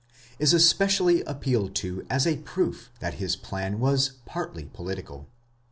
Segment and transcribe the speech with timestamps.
[0.39, 5.29] is especially appealed to as a proof that his plan was partly political.